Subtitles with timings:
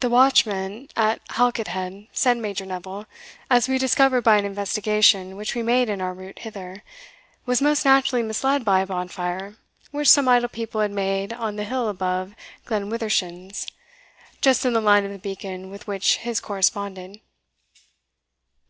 [0.00, 3.06] "The watchman at Halket head," said Major Neville,
[3.48, 6.82] "as we discovered by an investigation which we made in our route hither,
[7.46, 9.56] was most naturally misled by a bonfire
[9.92, 12.34] which some idle people had made on the hill above
[12.66, 13.66] Glenwithershins,
[14.42, 17.22] just in the line of the beacon with which his corresponded."